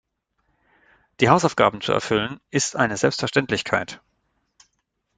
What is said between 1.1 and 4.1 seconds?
Die Hausaufgaben zu erfüllen, ist eine Selbstverständlichkeit.